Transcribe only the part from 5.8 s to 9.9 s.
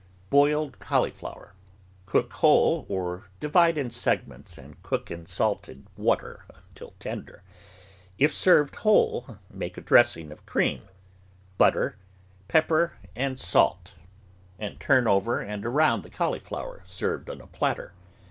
water until tender. If served whole, make a